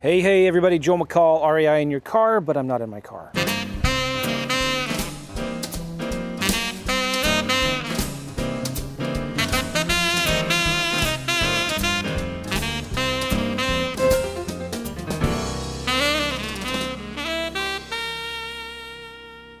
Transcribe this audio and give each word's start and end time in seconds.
Hey, 0.00 0.20
hey, 0.20 0.46
everybody, 0.46 0.78
Joe 0.78 0.96
McCall, 0.96 1.44
REI 1.52 1.82
in 1.82 1.90
your 1.90 1.98
car, 1.98 2.40
but 2.40 2.56
I'm 2.56 2.68
not 2.68 2.80
in 2.82 2.88
my 2.88 3.00
car. 3.00 3.32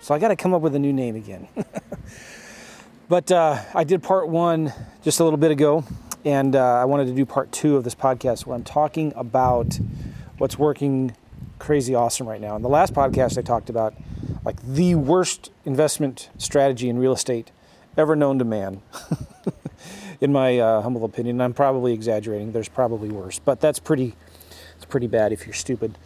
So 0.00 0.14
I 0.14 0.20
got 0.20 0.28
to 0.28 0.36
come 0.36 0.54
up 0.54 0.62
with 0.62 0.76
a 0.76 0.78
new 0.78 0.92
name 0.92 1.16
again. 1.16 1.48
but 3.08 3.32
uh, 3.32 3.60
I 3.74 3.82
did 3.82 4.04
part 4.04 4.28
one 4.28 4.72
just 5.02 5.18
a 5.18 5.24
little 5.24 5.36
bit 5.36 5.50
ago, 5.50 5.82
and 6.24 6.54
uh, 6.54 6.62
I 6.74 6.84
wanted 6.84 7.06
to 7.06 7.12
do 7.12 7.26
part 7.26 7.50
two 7.50 7.76
of 7.76 7.82
this 7.82 7.96
podcast 7.96 8.46
where 8.46 8.54
I'm 8.54 8.62
talking 8.62 9.12
about 9.16 9.80
what's 10.38 10.58
working 10.58 11.14
crazy 11.58 11.94
awesome 11.94 12.28
right 12.28 12.40
now. 12.40 12.56
In 12.56 12.62
the 12.62 12.68
last 12.68 12.94
podcast, 12.94 13.36
I 13.36 13.42
talked 13.42 13.68
about 13.68 13.94
like 14.44 14.60
the 14.62 14.94
worst 14.94 15.50
investment 15.64 16.30
strategy 16.38 16.88
in 16.88 16.98
real 16.98 17.12
estate 17.12 17.50
ever 17.96 18.16
known 18.16 18.38
to 18.38 18.44
man. 18.44 18.80
in 20.20 20.32
my 20.32 20.58
uh, 20.58 20.82
humble 20.82 21.04
opinion, 21.04 21.40
I'm 21.40 21.54
probably 21.54 21.92
exaggerating. 21.92 22.52
There's 22.52 22.68
probably 22.68 23.10
worse, 23.10 23.38
but 23.38 23.60
that's 23.60 23.78
pretty. 23.78 24.14
It's 24.76 24.84
pretty 24.84 25.08
bad 25.08 25.32
if 25.32 25.44
you're 25.44 25.54
stupid, 25.54 25.98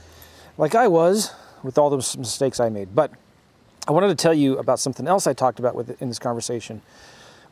like 0.56 0.74
I 0.74 0.88
was 0.88 1.34
with 1.62 1.76
all 1.76 1.90
those 1.90 2.16
mistakes 2.16 2.58
I 2.58 2.70
made. 2.70 2.94
But 2.94 3.12
I 3.86 3.92
wanted 3.92 4.08
to 4.08 4.14
tell 4.14 4.32
you 4.32 4.56
about 4.56 4.80
something 4.80 5.06
else 5.06 5.26
I 5.26 5.34
talked 5.34 5.58
about 5.58 5.74
with 5.74 6.00
in 6.00 6.08
this 6.08 6.18
conversation 6.18 6.80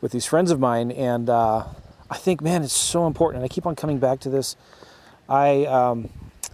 with 0.01 0.11
these 0.11 0.25
friends 0.25 0.49
of 0.49 0.59
mine, 0.59 0.89
and 0.89 1.29
uh, 1.29 1.65
I 2.09 2.17
think, 2.17 2.41
man, 2.41 2.63
it's 2.63 2.73
so 2.73 3.05
important. 3.05 3.43
And 3.43 3.45
I 3.45 3.53
keep 3.53 3.67
on 3.67 3.75
coming 3.75 3.99
back 3.99 4.19
to 4.21 4.29
this. 4.29 4.55
I 5.29 5.65
um, 5.65 6.09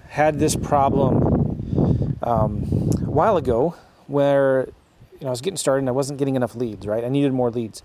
had 0.10 0.40
this 0.40 0.56
problem 0.56 2.18
um, 2.24 2.64
a 3.06 3.10
while 3.10 3.38
ago 3.38 3.76
where 4.08 4.68
you 5.14 5.22
know 5.22 5.28
I 5.28 5.30
was 5.30 5.42
getting 5.42 5.58
started 5.58 5.80
and 5.80 5.90
I 5.90 5.94
wasn't 5.94 6.20
getting 6.20 6.36
enough 6.36 6.56
leads. 6.56 6.86
Right, 6.88 7.04
I 7.04 7.10
needed 7.10 7.34
more 7.34 7.52
leads, 7.52 7.84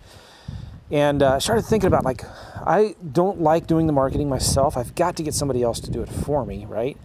and 0.90 1.22
uh, 1.22 1.34
I 1.34 1.38
started 1.38 1.62
thinking 1.62 1.88
about 1.88 2.04
like 2.04 2.24
I 2.56 2.94
don't 3.12 3.40
like 3.40 3.66
doing 3.66 3.86
the 3.86 3.92
marketing 3.92 4.28
myself. 4.28 4.76
I've 4.76 4.94
got 4.94 5.16
to 5.16 5.22
get 5.22 5.34
somebody 5.34 5.62
else 5.62 5.80
to 5.80 5.90
do 5.90 6.02
it 6.02 6.08
for 6.08 6.44
me. 6.44 6.64
Right, 6.64 6.96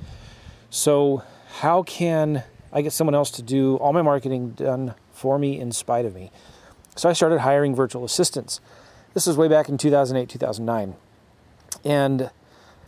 so 0.70 1.24
how 1.60 1.84
can 1.84 2.44
I 2.72 2.82
get 2.82 2.94
someone 2.94 3.16
else 3.16 3.32
to 3.32 3.42
do 3.42 3.78
all 3.78 3.94
my 3.94 4.02
marketing 4.02 4.52
done 4.52 4.94
for 5.12 5.40
me 5.40 5.60
in 5.60 5.72
spite 5.72 6.06
of 6.06 6.14
me? 6.14 6.32
So 6.96 7.10
I 7.10 7.14
started 7.14 7.40
hiring 7.40 7.76
virtual 7.76 8.04
assistants. 8.04 8.60
This 9.14 9.26
was 9.26 9.38
way 9.38 9.48
back 9.48 9.70
in 9.70 9.78
2008, 9.78 10.30
2009. 10.30 10.96
And 11.84 12.30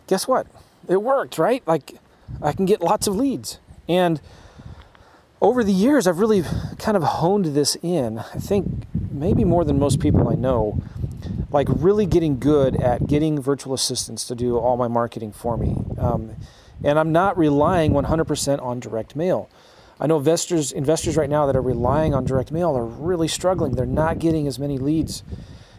guess 0.06 0.28
what? 0.28 0.46
It 0.88 1.02
worked, 1.02 1.38
right? 1.38 1.62
Like 1.66 1.94
I 2.42 2.52
can 2.52 2.66
get 2.66 2.80
lots 2.80 3.06
of 3.06 3.16
leads. 3.16 3.58
And 3.88 4.20
over 5.40 5.64
the 5.64 5.72
years, 5.72 6.06
I've 6.06 6.18
really 6.18 6.42
kind 6.78 6.96
of 6.96 7.02
honed 7.02 7.46
this 7.46 7.76
in. 7.82 8.18
I 8.18 8.38
think 8.38 8.84
maybe 9.10 9.44
more 9.44 9.64
than 9.64 9.78
most 9.78 10.00
people 10.00 10.28
I 10.28 10.34
know, 10.34 10.82
like 11.50 11.68
really 11.70 12.06
getting 12.06 12.38
good 12.38 12.76
at 12.76 13.06
getting 13.06 13.40
virtual 13.40 13.74
assistants 13.74 14.26
to 14.26 14.34
do 14.34 14.58
all 14.58 14.76
my 14.76 14.88
marketing 14.88 15.32
for 15.32 15.56
me. 15.56 15.76
Um, 15.98 16.36
and 16.84 16.98
I'm 16.98 17.12
not 17.12 17.36
relying 17.36 17.92
100% 17.92 18.62
on 18.62 18.80
direct 18.80 19.16
mail. 19.16 19.50
I 19.98 20.06
know 20.06 20.16
investors 20.16 20.72
investors 20.72 21.16
right 21.16 21.28
now 21.28 21.44
that 21.44 21.54
are 21.54 21.62
relying 21.62 22.14
on 22.14 22.24
direct 22.24 22.50
mail 22.50 22.74
are 22.74 22.86
really 22.86 23.28
struggling. 23.28 23.72
They're 23.72 23.84
not 23.84 24.18
getting 24.18 24.46
as 24.46 24.58
many 24.58 24.78
leads 24.78 25.22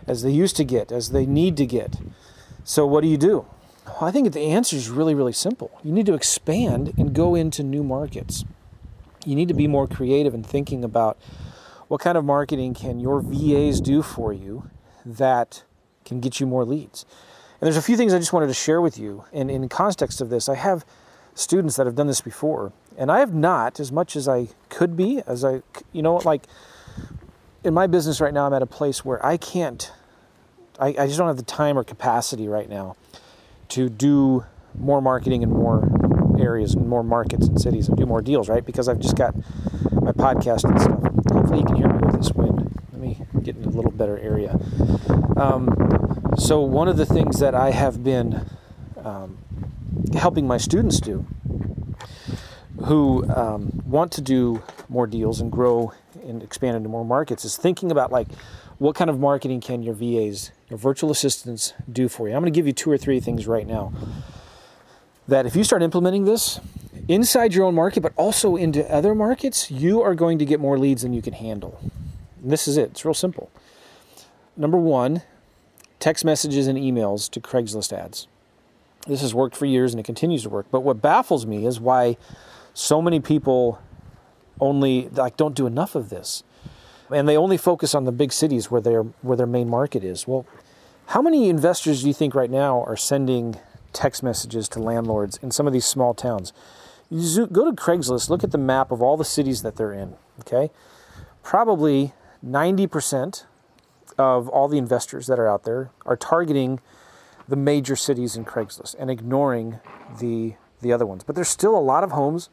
as 0.05 0.21
they 0.21 0.29
used 0.29 0.55
to 0.57 0.63
get, 0.63 0.91
as 0.91 1.09
they 1.09 1.25
need 1.25 1.57
to 1.57 1.65
get. 1.65 1.97
So 2.63 2.85
what 2.85 3.01
do 3.01 3.07
you 3.07 3.17
do? 3.17 3.47
Well, 3.99 4.09
I 4.09 4.11
think 4.11 4.31
the 4.31 4.41
answer 4.41 4.75
is 4.75 4.89
really, 4.89 5.13
really 5.13 5.33
simple. 5.33 5.71
You 5.83 5.91
need 5.91 6.05
to 6.07 6.13
expand 6.13 6.93
and 6.97 7.13
go 7.13 7.35
into 7.35 7.61
new 7.61 7.83
markets. 7.83 8.45
You 9.25 9.35
need 9.35 9.47
to 9.49 9.53
be 9.53 9.67
more 9.67 9.87
creative 9.87 10.33
in 10.33 10.43
thinking 10.43 10.83
about 10.83 11.19
what 11.87 12.01
kind 12.01 12.17
of 12.17 12.25
marketing 12.25 12.73
can 12.73 12.99
your 12.99 13.21
VAs 13.21 13.81
do 13.81 14.01
for 14.01 14.33
you 14.33 14.69
that 15.05 15.63
can 16.05 16.19
get 16.19 16.39
you 16.39 16.47
more 16.47 16.65
leads. 16.65 17.05
And 17.59 17.67
there's 17.67 17.77
a 17.77 17.81
few 17.81 17.97
things 17.97 18.13
I 18.13 18.17
just 18.17 18.33
wanted 18.33 18.47
to 18.47 18.53
share 18.53 18.81
with 18.81 18.97
you. 18.97 19.25
And 19.31 19.51
in 19.51 19.67
context 19.69 20.21
of 20.21 20.29
this, 20.29 20.49
I 20.49 20.55
have 20.55 20.85
students 21.35 21.75
that 21.75 21.85
have 21.85 21.95
done 21.95 22.07
this 22.07 22.21
before, 22.21 22.73
and 22.97 23.11
I 23.11 23.19
have 23.19 23.33
not 23.33 23.79
as 23.79 23.91
much 23.91 24.15
as 24.15 24.27
I 24.27 24.47
could 24.69 24.97
be, 24.97 25.21
as 25.27 25.45
I, 25.45 25.61
you 25.91 26.01
know, 26.01 26.15
like 26.17 26.43
in 27.63 27.73
my 27.73 27.87
business 27.87 28.19
right 28.19 28.33
now, 28.33 28.47
I'm 28.47 28.53
at 28.53 28.61
a 28.61 28.67
place 28.67 29.05
where 29.05 29.23
I 29.25 29.37
can't, 29.37 29.91
I, 30.79 30.87
I 30.87 31.05
just 31.07 31.17
don't 31.17 31.27
have 31.27 31.37
the 31.37 31.43
time 31.43 31.77
or 31.77 31.83
capacity 31.83 32.47
right 32.47 32.69
now 32.69 32.95
to 33.71 33.89
do 33.89 34.45
more 34.77 35.01
marketing 35.01 35.41
in 35.43 35.49
more 35.49 35.89
areas 36.39 36.73
and 36.73 36.87
more 36.87 37.03
markets 37.03 37.47
and 37.47 37.59
cities 37.59 37.87
and 37.87 37.97
do 37.97 38.05
more 38.05 38.21
deals, 38.21 38.49
right? 38.49 38.65
Because 38.65 38.87
I've 38.87 38.99
just 38.99 39.15
got 39.15 39.35
my 39.91 40.11
podcast 40.11 40.63
and 40.63 40.79
stuff. 40.79 40.99
Hopefully, 41.31 41.59
you 41.59 41.65
can 41.65 41.75
hear 41.75 41.87
me 41.87 41.99
with 42.05 42.15
this 42.15 42.31
wind. 42.31 42.79
Let 42.91 43.01
me 43.01 43.25
get 43.43 43.55
in 43.57 43.65
a 43.65 43.69
little 43.69 43.91
better 43.91 44.17
area. 44.17 44.59
Um, 45.37 46.31
so, 46.37 46.61
one 46.61 46.87
of 46.87 46.97
the 46.97 47.05
things 47.05 47.39
that 47.39 47.55
I 47.55 47.71
have 47.71 48.03
been 48.03 48.45
um, 49.03 49.37
helping 50.13 50.47
my 50.47 50.57
students 50.57 50.99
do 50.99 51.25
who 52.85 53.29
um, 53.29 53.83
want 53.85 54.11
to 54.13 54.21
do 54.21 54.61
more 54.89 55.05
deals 55.05 55.39
and 55.39 55.51
grow 55.51 55.93
and 56.25 56.41
expand 56.41 56.75
into 56.75 56.89
more 56.89 57.05
markets 57.05 57.45
is 57.45 57.55
thinking 57.55 57.91
about 57.91 58.11
like 58.11 58.27
what 58.79 58.95
kind 58.95 59.09
of 59.09 59.19
marketing 59.19 59.61
can 59.61 59.83
your 59.83 59.93
VAs, 59.93 60.51
virtual 60.77 61.11
assistants, 61.11 61.73
do 61.91 62.07
for 62.07 62.27
you? 62.27 62.35
I'm 62.35 62.41
going 62.41 62.51
to 62.51 62.57
give 62.57 62.67
you 62.67 62.73
two 62.73 62.91
or 62.91 62.97
three 62.97 63.19
things 63.19 63.47
right 63.47 63.67
now 63.67 63.91
that 65.27 65.45
if 65.45 65.55
you 65.55 65.63
start 65.63 65.83
implementing 65.83 66.25
this 66.25 66.59
inside 67.07 67.53
your 67.53 67.65
own 67.65 67.75
market, 67.75 68.01
but 68.01 68.13
also 68.15 68.55
into 68.55 68.89
other 68.91 69.15
markets, 69.15 69.71
you 69.71 70.01
are 70.01 70.15
going 70.15 70.39
to 70.39 70.45
get 70.45 70.59
more 70.59 70.77
leads 70.77 71.01
than 71.01 71.13
you 71.13 71.21
can 71.21 71.33
handle. 71.33 71.79
And 72.41 72.51
this 72.51 72.67
is 72.67 72.77
it, 72.77 72.91
it's 72.91 73.05
real 73.05 73.13
simple. 73.13 73.51
Number 74.57 74.77
one, 74.77 75.21
text 75.99 76.25
messages 76.25 76.67
and 76.67 76.77
emails 76.77 77.29
to 77.31 77.39
Craigslist 77.39 77.93
ads. 77.93 78.27
This 79.07 79.21
has 79.21 79.33
worked 79.33 79.55
for 79.55 79.65
years 79.65 79.93
and 79.93 79.99
it 79.99 80.03
continues 80.03 80.43
to 80.43 80.49
work. 80.49 80.67
But 80.69 80.81
what 80.81 81.01
baffles 81.01 81.45
me 81.45 81.65
is 81.65 81.79
why 81.79 82.17
so 82.73 83.01
many 83.01 83.19
people 83.19 83.81
only 84.59 85.09
like 85.09 85.37
don't 85.37 85.55
do 85.55 85.65
enough 85.65 85.95
of 85.95 86.09
this 86.09 86.43
and 87.11 87.27
they 87.27 87.37
only 87.37 87.57
focus 87.57 87.93
on 87.93 88.05
the 88.05 88.11
big 88.11 88.31
cities 88.31 88.71
where 88.71 88.81
their 88.81 89.03
where 89.21 89.37
their 89.37 89.47
main 89.47 89.69
market 89.69 90.03
is. 90.03 90.27
Well, 90.27 90.45
how 91.11 91.21
many 91.21 91.49
investors 91.49 92.01
do 92.01 92.07
you 92.07 92.13
think 92.13 92.33
right 92.33 92.49
now 92.49 92.83
are 92.83 92.95
sending 92.95 93.59
text 93.91 94.23
messages 94.23 94.69
to 94.69 94.79
landlords 94.79 95.37
in 95.41 95.51
some 95.51 95.67
of 95.67 95.73
these 95.73 95.85
small 95.85 96.13
towns? 96.13 96.53
You 97.09 97.47
go 97.47 97.69
to 97.69 97.75
Craigslist, 97.75 98.29
look 98.29 98.45
at 98.45 98.51
the 98.51 98.57
map 98.57 98.91
of 98.91 99.01
all 99.01 99.17
the 99.17 99.25
cities 99.25 99.61
that 99.61 99.75
they're 99.75 99.91
in. 99.91 100.15
Okay, 100.39 100.71
probably 101.43 102.13
90% 102.45 103.43
of 104.17 104.47
all 104.47 104.69
the 104.69 104.77
investors 104.77 105.27
that 105.27 105.37
are 105.37 105.49
out 105.49 105.65
there 105.65 105.91
are 106.05 106.15
targeting 106.15 106.79
the 107.45 107.57
major 107.57 107.97
cities 107.97 108.37
in 108.37 108.45
Craigslist 108.45 108.95
and 108.97 109.11
ignoring 109.11 109.79
the 110.19 110.55
the 110.79 110.93
other 110.93 111.05
ones. 111.05 111.25
But 111.25 111.35
there's 111.35 111.49
still 111.49 111.77
a 111.77 111.79
lot 111.79 112.05
of 112.05 112.11
homes 112.11 112.49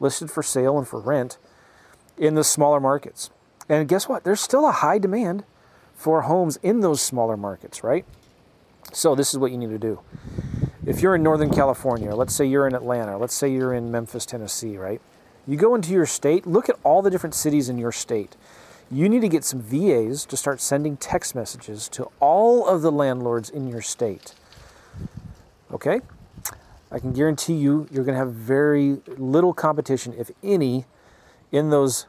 listed 0.00 0.30
for 0.30 0.42
sale 0.42 0.76
and 0.76 0.86
for 0.86 1.00
rent 1.00 1.38
in 2.18 2.34
the 2.34 2.44
smaller 2.44 2.78
markets. 2.78 3.30
And 3.70 3.88
guess 3.88 4.06
what? 4.06 4.22
There's 4.22 4.40
still 4.40 4.68
a 4.68 4.72
high 4.72 4.98
demand 4.98 5.44
for 6.02 6.22
homes 6.22 6.58
in 6.64 6.80
those 6.80 7.00
smaller 7.00 7.36
markets, 7.36 7.84
right? 7.84 8.04
So 8.92 9.14
this 9.14 9.32
is 9.32 9.38
what 9.38 9.52
you 9.52 9.56
need 9.56 9.70
to 9.70 9.78
do. 9.78 10.00
If 10.84 11.00
you're 11.00 11.14
in 11.14 11.22
Northern 11.22 11.54
California, 11.54 12.12
let's 12.12 12.34
say 12.34 12.44
you're 12.44 12.66
in 12.66 12.74
Atlanta, 12.74 13.16
let's 13.16 13.34
say 13.34 13.52
you're 13.52 13.72
in 13.72 13.92
Memphis, 13.92 14.26
Tennessee, 14.26 14.76
right? 14.76 15.00
You 15.46 15.56
go 15.56 15.76
into 15.76 15.92
your 15.92 16.06
state, 16.06 16.44
look 16.44 16.68
at 16.68 16.74
all 16.82 17.02
the 17.02 17.10
different 17.10 17.36
cities 17.36 17.68
in 17.68 17.78
your 17.78 17.92
state. 17.92 18.34
You 18.90 19.08
need 19.08 19.20
to 19.20 19.28
get 19.28 19.44
some 19.44 19.60
VAs 19.62 20.24
to 20.24 20.36
start 20.36 20.60
sending 20.60 20.96
text 20.96 21.36
messages 21.36 21.88
to 21.90 22.10
all 22.18 22.66
of 22.66 22.82
the 22.82 22.90
landlords 22.90 23.48
in 23.48 23.68
your 23.68 23.80
state. 23.80 24.34
Okay? 25.72 26.00
I 26.90 26.98
can 26.98 27.12
guarantee 27.12 27.54
you, 27.54 27.86
you're 27.92 28.04
going 28.04 28.14
to 28.14 28.24
have 28.24 28.32
very 28.32 29.00
little 29.06 29.54
competition, 29.54 30.14
if 30.18 30.32
any, 30.42 30.84
in 31.52 31.70
those 31.70 32.06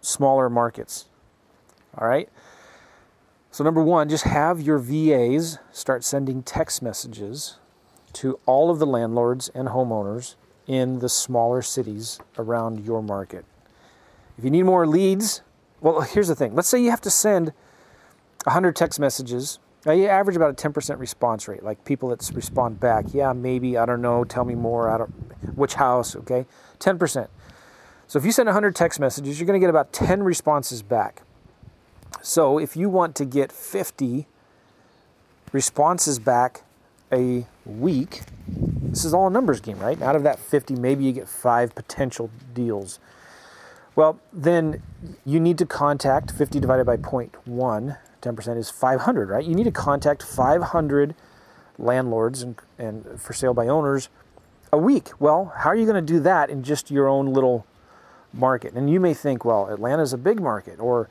smaller 0.00 0.50
markets. 0.50 1.04
All 1.96 2.08
right? 2.08 2.28
So, 3.52 3.64
number 3.64 3.82
one, 3.82 4.08
just 4.08 4.24
have 4.24 4.60
your 4.60 4.78
VAs 4.78 5.58
start 5.72 6.04
sending 6.04 6.42
text 6.42 6.82
messages 6.82 7.58
to 8.12 8.38
all 8.46 8.70
of 8.70 8.78
the 8.78 8.86
landlords 8.86 9.48
and 9.54 9.68
homeowners 9.68 10.36
in 10.68 11.00
the 11.00 11.08
smaller 11.08 11.60
cities 11.60 12.20
around 12.38 12.84
your 12.84 13.02
market. 13.02 13.44
If 14.38 14.44
you 14.44 14.50
need 14.50 14.62
more 14.62 14.86
leads, 14.86 15.42
well, 15.80 16.02
here's 16.02 16.28
the 16.28 16.36
thing. 16.36 16.54
Let's 16.54 16.68
say 16.68 16.80
you 16.80 16.90
have 16.90 17.00
to 17.00 17.10
send 17.10 17.52
100 18.44 18.76
text 18.76 19.00
messages. 19.00 19.58
Now, 19.84 19.92
you 19.92 20.06
average 20.06 20.36
about 20.36 20.50
a 20.50 20.68
10% 20.68 21.00
response 21.00 21.48
rate, 21.48 21.64
like 21.64 21.84
people 21.84 22.10
that 22.10 22.30
respond 22.32 22.78
back. 22.78 23.06
Yeah, 23.12 23.32
maybe, 23.32 23.76
I 23.76 23.84
don't 23.84 24.00
know, 24.00 24.22
tell 24.22 24.44
me 24.44 24.54
more, 24.54 24.88
I 24.88 24.98
don't, 24.98 25.10
which 25.56 25.74
house, 25.74 26.14
okay? 26.14 26.46
10%. 26.78 27.28
So 28.06 28.18
if 28.18 28.24
you 28.24 28.30
send 28.30 28.46
100 28.46 28.76
text 28.76 29.00
messages, 29.00 29.40
you're 29.40 29.46
to 29.48 29.58
get 29.58 29.70
about 29.70 29.92
10 29.92 30.22
responses 30.22 30.82
back. 30.82 31.22
So 32.22 32.58
if 32.58 32.76
you 32.76 32.88
want 32.88 33.14
to 33.16 33.24
get 33.24 33.50
50 33.50 34.26
responses 35.52 36.18
back 36.18 36.62
a 37.12 37.46
week, 37.64 38.22
this 38.46 39.04
is 39.04 39.14
all 39.14 39.26
a 39.26 39.30
numbers 39.30 39.60
game, 39.60 39.78
right? 39.78 40.00
Out 40.02 40.16
of 40.16 40.22
that 40.24 40.38
50, 40.38 40.74
maybe 40.76 41.04
you 41.04 41.12
get 41.12 41.28
five 41.28 41.74
potential 41.74 42.30
deals. 42.54 42.98
Well, 43.96 44.20
then 44.32 44.82
you 45.24 45.40
need 45.40 45.58
to 45.58 45.66
contact 45.66 46.30
50 46.30 46.60
divided 46.60 46.84
by 46.84 46.96
0.1, 46.96 47.98
10% 48.22 48.56
is 48.56 48.70
500, 48.70 49.28
right? 49.28 49.44
You 49.44 49.54
need 49.54 49.64
to 49.64 49.72
contact 49.72 50.22
500 50.22 51.14
landlords 51.78 52.42
and, 52.42 52.56
and 52.78 53.20
for 53.20 53.32
sale 53.32 53.54
by 53.54 53.66
owners 53.66 54.08
a 54.72 54.78
week. 54.78 55.10
Well, 55.18 55.52
how 55.56 55.70
are 55.70 55.76
you 55.76 55.86
going 55.86 56.04
to 56.04 56.12
do 56.12 56.20
that 56.20 56.50
in 56.50 56.62
just 56.62 56.90
your 56.90 57.08
own 57.08 57.32
little 57.32 57.66
market? 58.32 58.74
And 58.74 58.90
you 58.90 59.00
may 59.00 59.14
think, 59.14 59.44
well, 59.44 59.68
Atlanta's 59.70 60.12
a 60.12 60.18
big 60.18 60.40
market 60.40 60.78
or 60.78 61.08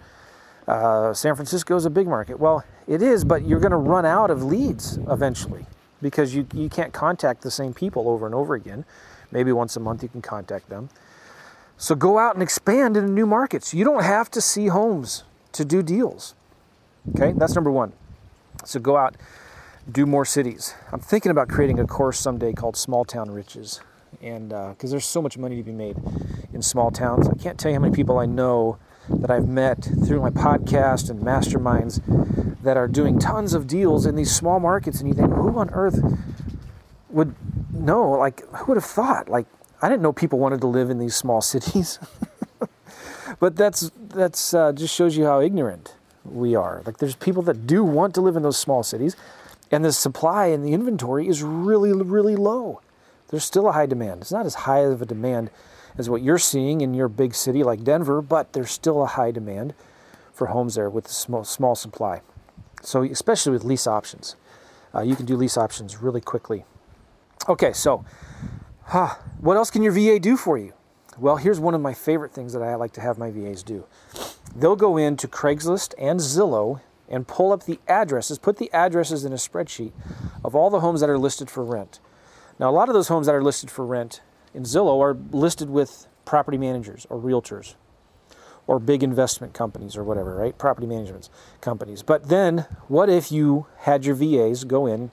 uh, 0.69 1.13
San 1.13 1.35
Francisco 1.35 1.75
is 1.75 1.85
a 1.85 1.89
big 1.89 2.07
market. 2.07 2.39
Well, 2.39 2.63
it 2.87 3.01
is, 3.01 3.23
but 3.23 3.43
you're 3.43 3.59
going 3.59 3.71
to 3.71 3.77
run 3.77 4.05
out 4.05 4.29
of 4.29 4.43
leads 4.43 4.97
eventually 5.09 5.65
because 6.01 6.35
you, 6.35 6.47
you 6.53 6.69
can't 6.69 6.93
contact 6.93 7.41
the 7.41 7.51
same 7.51 7.73
people 7.73 8.07
over 8.07 8.25
and 8.25 8.35
over 8.35 8.53
again. 8.53 8.85
Maybe 9.31 9.51
once 9.51 9.75
a 9.75 9.79
month 9.79 10.03
you 10.03 10.09
can 10.09 10.21
contact 10.21 10.69
them. 10.69 10.89
So 11.77 11.95
go 11.95 12.19
out 12.19 12.35
and 12.35 12.43
expand 12.43 12.97
into 12.97 13.09
new 13.09 13.25
markets. 13.25 13.73
You 13.73 13.83
don't 13.83 14.03
have 14.03 14.29
to 14.31 14.41
see 14.41 14.67
homes 14.67 15.23
to 15.53 15.65
do 15.65 15.81
deals. 15.81 16.35
Okay, 17.15 17.31
that's 17.35 17.55
number 17.55 17.71
one. 17.71 17.93
So 18.65 18.79
go 18.79 18.95
out, 18.95 19.15
do 19.91 20.05
more 20.05 20.25
cities. 20.25 20.75
I'm 20.91 20.99
thinking 20.99 21.31
about 21.31 21.47
creating 21.47 21.79
a 21.79 21.87
course 21.87 22.19
someday 22.19 22.53
called 22.53 22.77
Small 22.77 23.05
Town 23.05 23.31
Riches. 23.31 23.81
And 24.21 24.49
because 24.49 24.91
uh, 24.91 24.91
there's 24.91 25.05
so 25.05 25.21
much 25.21 25.37
money 25.37 25.55
to 25.55 25.63
be 25.63 25.71
made 25.71 25.97
in 26.53 26.61
small 26.61 26.91
towns, 26.91 27.27
I 27.27 27.35
can't 27.35 27.57
tell 27.57 27.71
you 27.71 27.77
how 27.77 27.81
many 27.81 27.95
people 27.95 28.19
I 28.19 28.25
know 28.25 28.77
that 29.09 29.31
I've 29.31 29.47
met 29.47 29.83
through 30.05 30.21
my 30.21 30.29
podcast 30.29 31.09
and 31.09 31.21
masterminds 31.21 32.01
that 32.61 32.77
are 32.77 32.87
doing 32.87 33.19
tons 33.19 33.53
of 33.53 33.67
deals 33.67 34.05
in 34.05 34.15
these 34.15 34.33
small 34.33 34.59
markets. 34.59 34.99
And 34.99 35.07
you 35.07 35.15
think, 35.15 35.33
who 35.33 35.57
on 35.57 35.69
earth 35.71 35.99
would 37.09 37.35
know? 37.73 38.11
Like, 38.11 38.47
who 38.49 38.65
would 38.67 38.77
have 38.77 38.85
thought? 38.85 39.29
Like, 39.29 39.47
I 39.81 39.89
didn't 39.89 40.01
know 40.01 40.13
people 40.13 40.39
wanted 40.39 40.61
to 40.61 40.67
live 40.67 40.89
in 40.89 40.99
these 40.99 41.15
small 41.15 41.41
cities. 41.53 41.99
but 43.39 43.55
that's 43.55 43.91
that's 43.95 44.53
uh, 44.53 44.71
just 44.73 44.93
shows 44.93 45.15
you 45.17 45.25
how 45.25 45.41
ignorant 45.41 45.95
we 46.23 46.55
are. 46.55 46.81
Like, 46.85 46.97
there's 46.97 47.15
people 47.15 47.43
that 47.43 47.65
do 47.65 47.83
want 47.83 48.13
to 48.15 48.21
live 48.21 48.35
in 48.35 48.43
those 48.43 48.57
small 48.57 48.83
cities, 48.83 49.15
and 49.71 49.83
the 49.83 49.93
supply 49.93 50.47
and 50.47 50.63
the 50.63 50.73
inventory 50.73 51.27
is 51.27 51.43
really, 51.43 51.93
really 51.93 52.35
low. 52.35 52.81
There's 53.29 53.43
still 53.43 53.67
a 53.67 53.71
high 53.71 53.85
demand. 53.85 54.21
It's 54.21 54.31
not 54.31 54.45
as 54.45 54.55
high 54.55 54.79
of 54.79 55.01
a 55.01 55.05
demand 55.05 55.51
as 55.99 56.09
what 56.09 56.21
you're 56.21 56.39
seeing 56.39 56.79
in 56.79 56.93
your 56.93 57.09
big 57.09 57.35
city 57.35 57.61
like 57.61 57.83
Denver, 57.83 58.21
but 58.21 58.53
there's 58.53 58.71
still 58.71 59.03
a 59.03 59.05
high 59.05 59.31
demand 59.31 59.73
for 60.33 60.47
homes 60.47 60.75
there 60.75 60.89
with 60.89 61.07
a 61.07 61.11
small, 61.11 61.43
small 61.43 61.75
supply. 61.75 62.21
So, 62.81 63.03
especially 63.03 63.51
with 63.51 63.65
lease 63.65 63.85
options, 63.85 64.37
uh, 64.95 65.01
you 65.01 65.17
can 65.17 65.25
do 65.25 65.35
lease 65.35 65.57
options 65.57 66.01
really 66.01 66.21
quickly. 66.21 66.63
Okay, 67.49 67.73
so 67.73 68.05
huh, 68.85 69.15
what 69.41 69.57
else 69.57 69.69
can 69.69 69.83
your 69.83 69.91
VA 69.91 70.19
do 70.19 70.37
for 70.37 70.57
you? 70.57 70.71
Well, 71.17 71.35
here's 71.35 71.59
one 71.59 71.73
of 71.73 71.81
my 71.81 71.93
favorite 71.93 72.31
things 72.31 72.53
that 72.53 72.61
I 72.61 72.75
like 72.75 72.93
to 72.93 73.01
have 73.01 73.17
my 73.17 73.29
VAs 73.29 73.61
do. 73.61 73.85
They'll 74.55 74.77
go 74.77 74.95
into 74.95 75.27
Craigslist 75.27 75.93
and 75.99 76.21
Zillow 76.21 76.79
and 77.09 77.27
pull 77.27 77.51
up 77.51 77.65
the 77.65 77.79
addresses, 77.89 78.39
put 78.39 78.55
the 78.55 78.71
addresses 78.71 79.25
in 79.25 79.33
a 79.33 79.35
spreadsheet 79.35 79.91
of 80.45 80.55
all 80.55 80.69
the 80.69 80.79
homes 80.79 81.01
that 81.01 81.09
are 81.09 81.17
listed 81.17 81.49
for 81.49 81.65
rent. 81.65 81.99
Now, 82.57 82.69
a 82.69 82.71
lot 82.71 82.87
of 82.87 82.93
those 82.93 83.09
homes 83.09 83.25
that 83.25 83.35
are 83.35 83.43
listed 83.43 83.69
for 83.69 83.85
rent 83.85 84.21
in 84.53 84.63
Zillow 84.63 84.99
are 85.01 85.17
listed 85.31 85.69
with 85.69 86.07
property 86.25 86.57
managers 86.57 87.05
or 87.09 87.19
realtors 87.19 87.75
or 88.67 88.79
big 88.79 89.01
investment 89.01 89.53
companies 89.53 89.97
or 89.97 90.03
whatever, 90.03 90.35
right? 90.35 90.55
Property 90.57 90.85
management 90.85 91.27
companies. 91.59 92.03
But 92.03 92.29
then, 92.29 92.67
what 92.87 93.09
if 93.09 93.31
you 93.31 93.65
had 93.79 94.05
your 94.05 94.13
VAs 94.13 94.63
go 94.63 94.85
in 94.85 95.09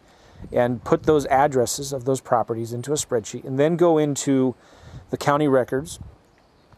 and 0.53 0.85
put 0.85 1.05
those 1.05 1.25
addresses 1.27 1.93
of 1.93 2.05
those 2.05 2.21
properties 2.21 2.75
into 2.75 2.93
a 2.93 2.97
spreadsheet 2.97 3.45
and 3.45 3.59
then 3.59 3.77
go 3.77 3.97
into 3.97 4.55
the 5.09 5.17
county 5.17 5.49
records 5.49 5.99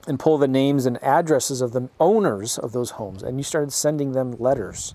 and 0.07 0.21
pull 0.21 0.39
the 0.39 0.47
names 0.47 0.87
and 0.87 1.03
addresses 1.03 1.61
of 1.61 1.73
the 1.73 1.89
owners 1.99 2.59
of 2.59 2.71
those 2.71 2.91
homes 2.93 3.25
and 3.25 3.39
you 3.39 3.43
started 3.43 3.73
sending 3.73 4.13
them 4.13 4.37
letters? 4.39 4.95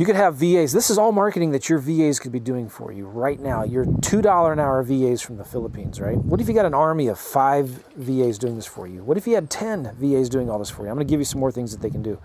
You 0.00 0.06
could 0.06 0.16
have 0.16 0.36
VAs. 0.36 0.72
This 0.72 0.88
is 0.88 0.96
all 0.96 1.12
marketing 1.12 1.50
that 1.50 1.68
your 1.68 1.78
VAs 1.78 2.18
could 2.18 2.32
be 2.32 2.40
doing 2.40 2.70
for 2.70 2.90
you 2.90 3.06
right 3.06 3.38
now. 3.38 3.64
Your 3.64 3.84
$2 3.84 4.50
an 4.50 4.58
hour 4.58 4.82
VAs 4.82 5.20
from 5.20 5.36
the 5.36 5.44
Philippines, 5.44 6.00
right? 6.00 6.16
What 6.16 6.40
if 6.40 6.48
you 6.48 6.54
got 6.54 6.64
an 6.64 6.72
army 6.72 7.08
of 7.08 7.18
five 7.18 7.68
VAs 7.96 8.38
doing 8.38 8.56
this 8.56 8.64
for 8.64 8.86
you? 8.86 9.04
What 9.04 9.18
if 9.18 9.26
you 9.26 9.34
had 9.34 9.50
10 9.50 9.96
VAs 10.00 10.30
doing 10.30 10.48
all 10.48 10.58
this 10.58 10.70
for 10.70 10.84
you? 10.84 10.88
I'm 10.88 10.94
going 10.94 11.06
to 11.06 11.10
give 11.10 11.20
you 11.20 11.26
some 11.26 11.38
more 11.38 11.52
things 11.52 11.70
that 11.72 11.82
they 11.82 11.90
can 11.90 12.02
do. 12.02 12.18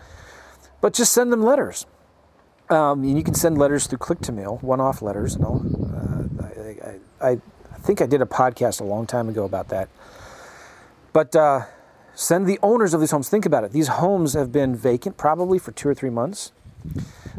But 0.79 0.93
just 0.93 1.11
send 1.11 1.33
them 1.33 1.43
letters. 1.43 1.85
Um, 2.69 3.03
and 3.03 3.17
you 3.17 3.25
can 3.25 3.33
send 3.33 3.57
letters 3.57 3.87
through 3.87 3.97
click 3.97 4.21
to 4.21 4.31
mail, 4.31 4.57
one 4.61 4.79
off 4.79 5.01
letters. 5.01 5.35
And. 5.35 5.43
Uh, 5.43 6.45
I, 6.45 6.99
I, 7.21 7.31
I, 7.31 7.77
think 7.79 8.01
I 8.01 8.05
did 8.05 8.21
a 8.21 8.25
podcast 8.25 8.79
a 8.79 8.85
long 8.85 9.05
time 9.05 9.27
ago 9.27 9.43
about 9.43 9.67
that. 9.67 9.89
But 11.11 11.35
uh, 11.35 11.63
send 12.13 12.47
the 12.47 12.57
owners 12.63 12.93
of 12.93 13.01
these 13.01 13.11
homes, 13.11 13.27
think 13.27 13.45
about 13.45 13.65
it. 13.65 13.73
These 13.73 13.89
homes 13.89 14.31
have 14.31 14.53
been 14.53 14.77
vacant 14.77 15.17
probably 15.17 15.59
for 15.59 15.73
two 15.73 15.89
or 15.89 15.93
three 15.93 16.09
months 16.09 16.53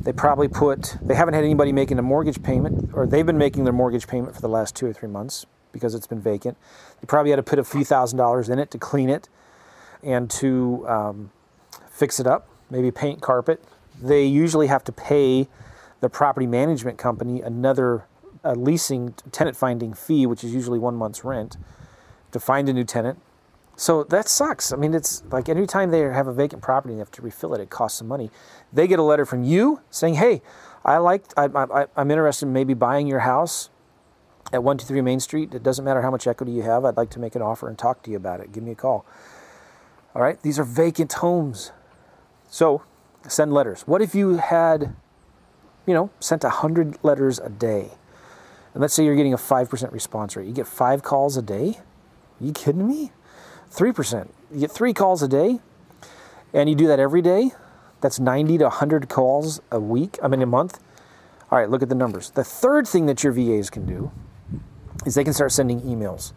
they 0.00 0.12
probably 0.12 0.48
put, 0.48 0.96
they 1.02 1.14
haven't 1.14 1.34
had 1.34 1.44
anybody 1.44 1.72
making 1.72 1.98
a 1.98 2.02
mortgage 2.02 2.42
payment, 2.42 2.90
or 2.92 3.06
they've 3.06 3.26
been 3.26 3.38
making 3.38 3.64
their 3.64 3.72
mortgage 3.72 4.06
payment 4.06 4.34
for 4.34 4.40
the 4.40 4.48
last 4.48 4.76
two 4.76 4.86
or 4.86 4.92
three 4.92 5.08
months 5.08 5.46
because 5.72 5.94
it's 5.94 6.06
been 6.06 6.20
vacant. 6.20 6.56
They 7.00 7.06
probably 7.06 7.30
had 7.30 7.36
to 7.36 7.42
put 7.42 7.58
a 7.58 7.64
few 7.64 7.84
thousand 7.84 8.18
dollars 8.18 8.48
in 8.48 8.58
it 8.58 8.70
to 8.70 8.78
clean 8.78 9.10
it 9.10 9.28
and 10.02 10.30
to 10.30 10.86
um, 10.88 11.30
fix 11.90 12.20
it 12.20 12.26
up, 12.26 12.48
maybe 12.70 12.90
paint 12.90 13.20
carpet. 13.20 13.62
They 14.00 14.24
usually 14.24 14.66
have 14.68 14.84
to 14.84 14.92
pay 14.92 15.48
the 16.00 16.08
property 16.08 16.46
management 16.46 16.98
company 16.98 17.40
another 17.40 18.04
leasing 18.54 19.14
tenant 19.32 19.56
finding 19.56 19.92
fee, 19.92 20.26
which 20.26 20.44
is 20.44 20.54
usually 20.54 20.78
one 20.78 20.94
month's 20.94 21.24
rent, 21.24 21.56
to 22.32 22.38
find 22.38 22.68
a 22.68 22.72
new 22.72 22.84
tenant. 22.84 23.20
So 23.76 24.04
that 24.04 24.26
sucks. 24.26 24.72
I 24.72 24.76
mean, 24.76 24.94
it's 24.94 25.22
like 25.30 25.50
anytime 25.50 25.90
they 25.90 26.00
have 26.00 26.26
a 26.26 26.32
vacant 26.32 26.62
property 26.62 26.92
and 26.92 26.98
they 26.98 27.02
have 27.02 27.10
to 27.12 27.22
refill 27.22 27.54
it, 27.54 27.60
it 27.60 27.68
costs 27.68 27.98
some 27.98 28.08
money. 28.08 28.30
They 28.72 28.86
get 28.86 28.98
a 28.98 29.02
letter 29.02 29.26
from 29.26 29.44
you 29.44 29.82
saying, 29.90 30.14
"Hey, 30.14 30.40
I 30.82 30.96
like, 30.96 31.24
I, 31.36 31.86
am 31.96 32.10
interested 32.10 32.46
in 32.46 32.54
maybe 32.54 32.72
buying 32.72 33.06
your 33.06 33.20
house 33.20 33.68
at 34.52 34.62
123 34.62 35.02
Main 35.02 35.20
Street. 35.20 35.54
It 35.54 35.62
doesn't 35.62 35.84
matter 35.84 36.00
how 36.00 36.10
much 36.10 36.26
equity 36.26 36.52
you 36.52 36.62
have. 36.62 36.86
I'd 36.86 36.96
like 36.96 37.10
to 37.10 37.20
make 37.20 37.34
an 37.34 37.42
offer 37.42 37.68
and 37.68 37.76
talk 37.78 38.02
to 38.04 38.10
you 38.10 38.16
about 38.16 38.40
it. 38.40 38.50
Give 38.50 38.62
me 38.62 38.72
a 38.72 38.76
call." 38.76 39.04
All 40.14 40.22
right, 40.22 40.40
these 40.40 40.58
are 40.58 40.64
vacant 40.64 41.12
homes. 41.12 41.72
So 42.48 42.82
send 43.28 43.52
letters. 43.52 43.82
What 43.82 44.00
if 44.00 44.14
you 44.14 44.38
had, 44.38 44.96
you 45.84 45.92
know, 45.92 46.08
sent 46.20 46.42
100 46.42 47.04
letters 47.04 47.38
a 47.38 47.50
day? 47.50 47.90
And 48.72 48.80
let's 48.80 48.94
say 48.94 49.04
you're 49.04 49.16
getting 49.16 49.34
a 49.34 49.38
5% 49.38 49.92
response 49.92 50.34
rate. 50.34 50.46
You 50.46 50.54
get 50.54 50.66
five 50.66 51.02
calls 51.02 51.36
a 51.36 51.42
day? 51.42 51.80
Are 52.40 52.44
you 52.46 52.52
kidding 52.52 52.88
me? 52.88 53.12
3%. 53.70 54.28
You 54.52 54.60
get 54.60 54.70
three 54.70 54.92
calls 54.92 55.22
a 55.22 55.28
day, 55.28 55.60
and 56.52 56.68
you 56.68 56.74
do 56.74 56.86
that 56.86 56.98
every 56.98 57.22
day. 57.22 57.50
That's 58.00 58.20
90 58.20 58.58
to 58.58 58.64
100 58.64 59.08
calls 59.08 59.60
a 59.70 59.80
week, 59.80 60.18
I 60.22 60.28
mean, 60.28 60.42
a 60.42 60.46
month. 60.46 60.82
All 61.50 61.58
right, 61.58 61.68
look 61.68 61.82
at 61.82 61.88
the 61.88 61.94
numbers. 61.94 62.30
The 62.30 62.44
third 62.44 62.88
thing 62.88 63.06
that 63.06 63.22
your 63.22 63.32
VAs 63.32 63.70
can 63.70 63.86
do 63.86 64.10
is 65.04 65.14
they 65.14 65.24
can 65.24 65.32
start 65.32 65.52
sending 65.52 65.80
emails. 65.82 66.32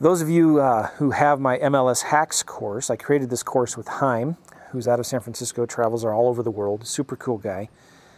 Those 0.00 0.20
of 0.20 0.28
you 0.28 0.60
uh, 0.60 0.88
who 0.98 1.12
have 1.12 1.40
my 1.40 1.58
MLS 1.58 2.02
Hacks 2.02 2.42
course, 2.42 2.90
I 2.90 2.96
created 2.96 3.30
this 3.30 3.42
course 3.42 3.76
with 3.76 3.88
Haim, 3.88 4.36
who's 4.70 4.86
out 4.86 5.00
of 5.00 5.06
San 5.06 5.20
Francisco, 5.20 5.64
travels 5.64 6.04
all 6.04 6.28
over 6.28 6.42
the 6.42 6.50
world, 6.50 6.86
super 6.86 7.16
cool 7.16 7.38
guy. 7.38 7.68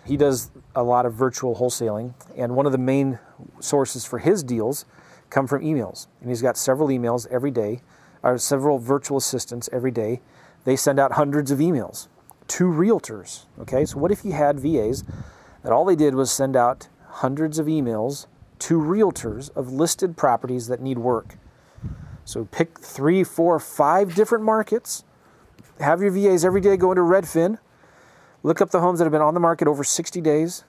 He 0.04 0.16
does 0.16 0.50
a 0.74 0.82
lot 0.82 1.06
of 1.06 1.14
virtual 1.14 1.54
wholesaling, 1.54 2.14
and 2.36 2.56
one 2.56 2.66
of 2.66 2.72
the 2.72 2.78
main 2.78 3.18
sources 3.60 4.04
for 4.04 4.18
his 4.18 4.42
deals 4.42 4.86
come 5.30 5.46
from 5.46 5.62
emails. 5.62 6.06
And 6.20 6.28
he's 6.28 6.42
got 6.42 6.56
several 6.56 6.88
emails 6.88 7.26
every 7.30 7.50
day, 7.50 7.80
or 8.22 8.38
several 8.38 8.78
virtual 8.78 9.18
assistants 9.18 9.68
every 9.72 9.90
day. 9.90 10.20
They 10.64 10.76
send 10.76 10.98
out 10.98 11.12
hundreds 11.12 11.50
of 11.50 11.58
emails 11.58 12.08
to 12.48 12.64
realtors. 12.64 13.44
Okay, 13.60 13.84
so 13.84 13.98
what 13.98 14.10
if 14.10 14.24
you 14.24 14.32
had 14.32 14.60
VAs 14.60 15.04
that 15.62 15.72
all 15.72 15.84
they 15.84 15.96
did 15.96 16.14
was 16.14 16.30
send 16.30 16.56
out 16.56 16.88
hundreds 17.08 17.58
of 17.58 17.66
emails 17.66 18.26
to 18.60 18.78
realtors 18.78 19.54
of 19.54 19.72
listed 19.72 20.16
properties 20.16 20.66
that 20.68 20.80
need 20.80 20.98
work? 20.98 21.36
So 22.24 22.44
pick 22.44 22.78
three, 22.78 23.24
four, 23.24 23.58
five 23.58 24.14
different 24.14 24.44
markets. 24.44 25.04
Have 25.80 26.02
your 26.02 26.10
VAs 26.10 26.44
every 26.44 26.60
day 26.60 26.76
go 26.76 26.90
into 26.90 27.02
Redfin, 27.02 27.58
look 28.42 28.60
up 28.60 28.70
the 28.70 28.80
homes 28.80 28.98
that 28.98 29.04
have 29.04 29.12
been 29.12 29.22
on 29.22 29.34
the 29.34 29.40
market 29.40 29.68
over 29.68 29.84
60 29.84 30.20
days 30.20 30.64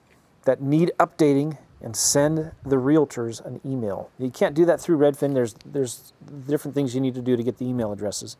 that 0.46 0.62
need 0.62 0.92
updating 1.00 1.58
and 1.81 1.95
send 1.95 2.51
the 2.63 2.75
realtors 2.75 3.43
an 3.45 3.62
email. 3.65 4.09
You 4.19 4.29
can't 4.29 4.53
do 4.53 4.65
that 4.65 4.81
through 4.81 4.98
Redfin. 4.98 5.33
There's 5.33 5.55
there's 5.65 6.13
different 6.48 6.75
things 6.75 6.93
you 6.93 7.01
need 7.01 7.15
to 7.15 7.21
do 7.21 7.36
to 7.36 7.43
get 7.43 7.57
the 7.57 7.65
email 7.65 7.91
addresses. 7.91 8.38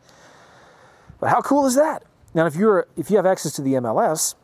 But 1.18 1.30
how 1.30 1.40
cool 1.40 1.66
is 1.66 1.74
that? 1.74 2.04
Now, 2.34 2.46
if 2.46 2.54
you're 2.54 2.86
if 2.96 3.10
you 3.10 3.16
have 3.16 3.26
access 3.26 3.52
to 3.54 3.62
the 3.62 3.74
MLS, 3.74 4.34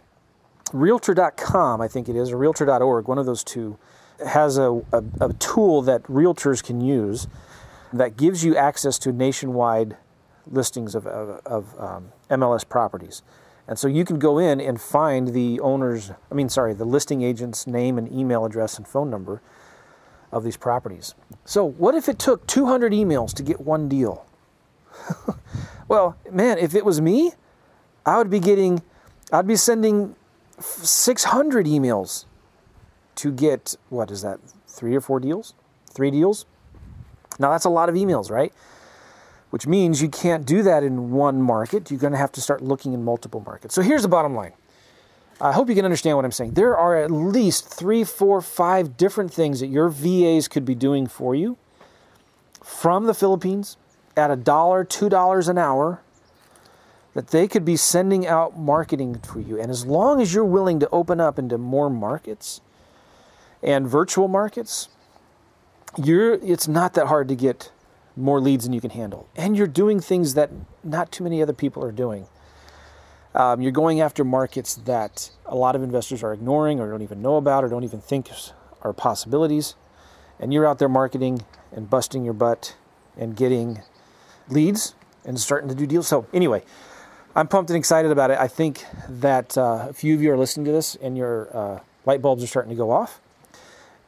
Realtor.com, 0.72 1.80
I 1.80 1.88
think 1.88 2.08
it 2.08 2.16
is, 2.16 2.32
or 2.32 2.38
Realtor.org, 2.38 3.06
one 3.06 3.18
of 3.18 3.26
those 3.26 3.44
two, 3.44 3.78
has 4.26 4.58
a, 4.58 4.82
a, 4.92 5.04
a 5.20 5.32
tool 5.34 5.82
that 5.82 6.02
realtors 6.04 6.62
can 6.62 6.80
use 6.80 7.28
that 7.92 8.16
gives 8.16 8.44
you 8.44 8.56
access 8.56 8.98
to 8.98 9.12
nationwide 9.12 9.96
listings 10.50 10.94
of, 10.94 11.06
of, 11.06 11.40
of 11.46 11.80
um, 11.80 12.12
MLS 12.30 12.68
properties. 12.68 13.22
And 13.68 13.78
so 13.78 13.88
you 13.88 14.04
can 14.04 14.18
go 14.18 14.38
in 14.38 14.60
and 14.60 14.80
find 14.80 15.28
the 15.28 15.58
owner's, 15.60 16.12
I 16.30 16.34
mean, 16.34 16.48
sorry, 16.48 16.72
the 16.72 16.84
listing 16.84 17.22
agent's 17.22 17.66
name 17.66 17.98
and 17.98 18.10
email 18.12 18.44
address 18.44 18.76
and 18.76 18.86
phone 18.86 19.10
number 19.10 19.42
of 20.30 20.44
these 20.44 20.56
properties. 20.56 21.14
So, 21.44 21.64
what 21.64 21.94
if 21.94 22.08
it 22.08 22.18
took 22.18 22.46
200 22.46 22.92
emails 22.92 23.32
to 23.34 23.42
get 23.42 23.60
one 23.60 23.88
deal? 23.88 24.26
well, 25.88 26.16
man, 26.30 26.58
if 26.58 26.74
it 26.74 26.84
was 26.84 27.00
me, 27.00 27.32
I 28.04 28.18
would 28.18 28.30
be 28.30 28.40
getting, 28.40 28.82
I'd 29.32 29.46
be 29.46 29.56
sending 29.56 30.14
600 30.60 31.66
emails 31.66 32.26
to 33.16 33.32
get, 33.32 33.76
what 33.88 34.10
is 34.10 34.22
that, 34.22 34.38
three 34.68 34.94
or 34.94 35.00
four 35.00 35.18
deals? 35.18 35.54
Three 35.90 36.10
deals? 36.10 36.46
Now, 37.38 37.50
that's 37.50 37.64
a 37.64 37.70
lot 37.70 37.88
of 37.88 37.94
emails, 37.94 38.30
right? 38.30 38.52
Which 39.50 39.66
means 39.66 40.02
you 40.02 40.08
can't 40.08 40.44
do 40.44 40.62
that 40.64 40.82
in 40.82 41.12
one 41.12 41.40
market. 41.40 41.90
You're 41.90 42.00
going 42.00 42.12
to 42.12 42.18
have 42.18 42.32
to 42.32 42.40
start 42.40 42.62
looking 42.62 42.92
in 42.92 43.04
multiple 43.04 43.40
markets. 43.40 43.74
So, 43.74 43.82
here's 43.82 44.02
the 44.02 44.08
bottom 44.08 44.34
line 44.34 44.52
I 45.40 45.52
hope 45.52 45.68
you 45.68 45.74
can 45.74 45.84
understand 45.84 46.16
what 46.16 46.24
I'm 46.24 46.32
saying. 46.32 46.52
There 46.52 46.76
are 46.76 46.96
at 46.96 47.10
least 47.10 47.68
three, 47.68 48.04
four, 48.04 48.40
five 48.40 48.96
different 48.96 49.32
things 49.32 49.60
that 49.60 49.66
your 49.66 49.88
VAs 49.88 50.48
could 50.48 50.64
be 50.64 50.74
doing 50.74 51.06
for 51.06 51.34
you 51.34 51.58
from 52.62 53.04
the 53.04 53.14
Philippines 53.14 53.76
at 54.16 54.30
a 54.30 54.36
dollar, 54.36 54.82
two 54.82 55.08
dollars 55.08 55.48
an 55.48 55.58
hour 55.58 56.00
that 57.14 57.28
they 57.28 57.48
could 57.48 57.64
be 57.64 57.76
sending 57.76 58.26
out 58.26 58.58
marketing 58.58 59.18
for 59.20 59.40
you. 59.40 59.58
And 59.60 59.70
as 59.70 59.86
long 59.86 60.20
as 60.20 60.34
you're 60.34 60.44
willing 60.44 60.80
to 60.80 60.88
open 60.90 61.20
up 61.20 61.38
into 61.38 61.56
more 61.56 61.88
markets 61.88 62.60
and 63.62 63.88
virtual 63.88 64.28
markets, 64.28 64.88
you're 65.96 66.34
it's 66.34 66.68
not 66.68 66.94
that 66.94 67.06
hard 67.06 67.28
to 67.28 67.34
get 67.34 67.70
more 68.16 68.40
leads 68.40 68.64
than 68.64 68.72
you 68.72 68.80
can 68.80 68.90
handle. 68.90 69.28
And 69.36 69.56
you're 69.56 69.66
doing 69.66 70.00
things 70.00 70.34
that 70.34 70.50
not 70.82 71.12
too 71.12 71.22
many 71.22 71.42
other 71.42 71.52
people 71.52 71.84
are 71.84 71.92
doing. 71.92 72.26
Um, 73.34 73.60
you're 73.60 73.72
going 73.72 74.00
after 74.00 74.24
markets 74.24 74.74
that 74.74 75.30
a 75.44 75.54
lot 75.54 75.76
of 75.76 75.82
investors 75.82 76.22
are 76.22 76.32
ignoring 76.32 76.80
or 76.80 76.90
don't 76.90 77.02
even 77.02 77.20
know 77.20 77.36
about 77.36 77.62
or 77.62 77.68
don't 77.68 77.84
even 77.84 78.00
think 78.00 78.30
are 78.80 78.94
possibilities. 78.94 79.74
And 80.40 80.52
you're 80.52 80.66
out 80.66 80.78
there 80.78 80.88
marketing 80.88 81.44
and 81.70 81.88
busting 81.88 82.24
your 82.24 82.32
butt 82.32 82.76
and 83.16 83.36
getting 83.36 83.82
leads 84.48 84.94
and 85.24 85.38
starting 85.38 85.68
to 85.68 85.74
do 85.74 85.86
deals. 85.86 86.08
So, 86.08 86.26
anyway, 86.32 86.62
I'm 87.34 87.48
pumped 87.48 87.68
and 87.70 87.76
excited 87.76 88.10
about 88.10 88.30
it. 88.30 88.38
I 88.38 88.48
think 88.48 88.84
that 89.08 89.58
uh, 89.58 89.88
a 89.90 89.92
few 89.92 90.14
of 90.14 90.22
you 90.22 90.32
are 90.32 90.38
listening 90.38 90.64
to 90.66 90.72
this 90.72 90.94
and 90.96 91.16
your 91.16 91.54
uh, 91.54 91.80
light 92.06 92.22
bulbs 92.22 92.42
are 92.42 92.46
starting 92.46 92.70
to 92.70 92.76
go 92.76 92.90
off. 92.90 93.20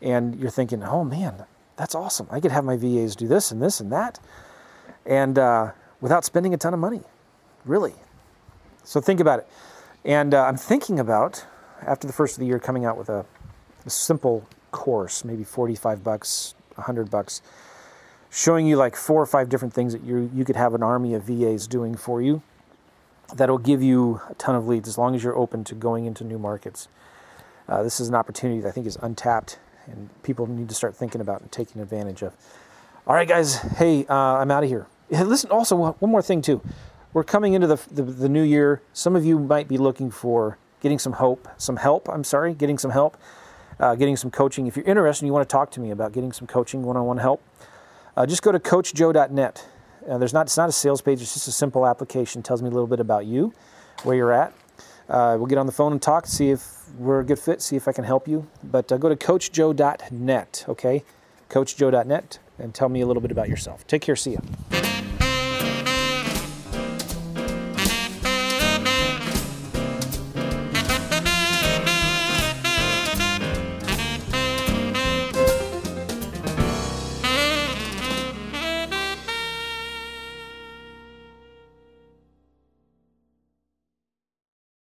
And 0.00 0.38
you're 0.40 0.50
thinking, 0.50 0.82
oh 0.84 1.04
man, 1.04 1.44
that's 1.78 1.94
awesome. 1.94 2.26
I 2.30 2.40
could 2.40 2.50
have 2.50 2.64
my 2.64 2.76
VAs 2.76 3.16
do 3.16 3.28
this 3.28 3.52
and 3.52 3.62
this 3.62 3.80
and 3.80 3.90
that. 3.92 4.18
And 5.06 5.38
uh, 5.38 5.70
without 6.00 6.24
spending 6.24 6.52
a 6.52 6.58
ton 6.58 6.74
of 6.74 6.80
money, 6.80 7.00
really. 7.64 7.94
So 8.82 9.00
think 9.00 9.20
about 9.20 9.38
it. 9.38 9.48
And 10.04 10.34
uh, 10.34 10.44
I'm 10.44 10.56
thinking 10.56 10.98
about, 10.98 11.46
after 11.82 12.06
the 12.06 12.12
first 12.12 12.36
of 12.36 12.40
the 12.40 12.46
year, 12.46 12.58
coming 12.58 12.84
out 12.84 12.98
with 12.98 13.08
a, 13.08 13.24
a 13.86 13.90
simple 13.90 14.46
course, 14.72 15.24
maybe 15.24 15.44
45 15.44 16.02
bucks, 16.02 16.54
100 16.74 17.10
bucks, 17.10 17.42
showing 18.28 18.66
you 18.66 18.76
like 18.76 18.96
four 18.96 19.22
or 19.22 19.26
five 19.26 19.48
different 19.48 19.72
things 19.72 19.92
that 19.92 20.02
you 20.02 20.30
you 20.34 20.44
could 20.44 20.56
have 20.56 20.74
an 20.74 20.82
army 20.82 21.14
of 21.14 21.22
VAs 21.22 21.66
doing 21.66 21.96
for 21.96 22.20
you 22.20 22.42
that'll 23.34 23.58
give 23.58 23.82
you 23.82 24.20
a 24.28 24.34
ton 24.34 24.54
of 24.54 24.68
leads 24.68 24.88
as 24.88 24.98
long 24.98 25.14
as 25.14 25.22
you're 25.22 25.36
open 25.36 25.64
to 25.64 25.74
going 25.74 26.04
into 26.04 26.24
new 26.24 26.38
markets. 26.38 26.88
Uh, 27.66 27.82
this 27.82 28.00
is 28.00 28.08
an 28.08 28.14
opportunity 28.14 28.60
that 28.60 28.68
I 28.68 28.70
think 28.70 28.86
is 28.86 28.96
untapped 29.00 29.58
and 29.90 30.10
people 30.22 30.46
need 30.46 30.68
to 30.68 30.74
start 30.74 30.96
thinking 30.96 31.20
about 31.20 31.40
and 31.40 31.50
taking 31.52 31.80
advantage 31.82 32.22
of. 32.22 32.34
All 33.06 33.14
right, 33.14 33.28
guys. 33.28 33.56
Hey, 33.56 34.06
uh, 34.06 34.14
I'm 34.14 34.50
out 34.50 34.64
of 34.64 34.68
here. 34.68 34.86
Listen, 35.10 35.50
also, 35.50 35.76
one 35.92 36.10
more 36.10 36.22
thing, 36.22 36.42
too 36.42 36.60
we're 37.12 37.24
coming 37.24 37.54
into 37.54 37.66
the, 37.66 37.80
the, 37.90 38.02
the, 38.02 38.28
new 38.28 38.42
year. 38.42 38.82
Some 38.92 39.16
of 39.16 39.24
you 39.24 39.38
might 39.38 39.68
be 39.68 39.78
looking 39.78 40.10
for 40.10 40.58
getting 40.80 40.98
some 40.98 41.14
hope, 41.14 41.48
some 41.56 41.76
help. 41.76 42.08
I'm 42.08 42.24
sorry, 42.24 42.54
getting 42.54 42.78
some 42.78 42.90
help, 42.90 43.16
uh, 43.80 43.94
getting 43.94 44.16
some 44.16 44.30
coaching. 44.30 44.66
If 44.66 44.76
you're 44.76 44.86
interested 44.86 45.24
and 45.24 45.28
you 45.28 45.32
want 45.32 45.48
to 45.48 45.52
talk 45.52 45.70
to 45.72 45.80
me 45.80 45.90
about 45.90 46.12
getting 46.12 46.32
some 46.32 46.46
coaching, 46.46 46.82
one-on-one 46.82 47.18
help, 47.18 47.42
uh, 48.16 48.26
just 48.26 48.42
go 48.42 48.52
to 48.52 48.58
coachjoe.net. 48.58 49.66
Uh, 50.08 50.18
there's 50.18 50.32
not 50.32 50.46
it's 50.46 50.56
not 50.56 50.68
a 50.68 50.72
sales 50.72 51.00
page. 51.02 51.20
It's 51.20 51.34
just 51.34 51.48
a 51.48 51.52
simple 51.52 51.86
application. 51.86 52.40
It 52.40 52.44
tells 52.44 52.62
me 52.62 52.68
a 52.68 52.72
little 52.72 52.86
bit 52.86 53.00
about 53.00 53.26
you, 53.26 53.52
where 54.04 54.16
you're 54.16 54.32
at. 54.32 54.52
Uh, 55.08 55.36
we'll 55.38 55.46
get 55.46 55.58
on 55.58 55.66
the 55.66 55.72
phone 55.72 55.92
and 55.92 56.02
talk, 56.02 56.26
see 56.26 56.50
if 56.50 56.88
we're 56.98 57.20
a 57.20 57.24
good 57.24 57.38
fit, 57.38 57.62
see 57.62 57.76
if 57.76 57.88
I 57.88 57.92
can 57.92 58.04
help 58.04 58.28
you. 58.28 58.46
But 58.62 58.92
uh, 58.92 58.98
go 58.98 59.08
to 59.08 59.16
coachjoe.net. 59.16 60.64
Okay, 60.68 61.04
coachjoe.net, 61.48 62.38
and 62.58 62.74
tell 62.74 62.88
me 62.88 63.00
a 63.00 63.06
little 63.06 63.22
bit 63.22 63.30
about 63.30 63.48
yourself. 63.48 63.86
Take 63.86 64.02
care. 64.02 64.16
See 64.16 64.32
you. 64.32 64.87